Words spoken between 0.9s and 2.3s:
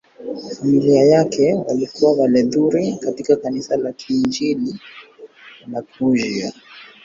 yake walikuwa